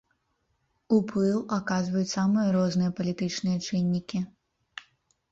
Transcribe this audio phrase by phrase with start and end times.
[0.95, 4.23] Уплыў аказваюць самыя розныя палітычныя чыннікі.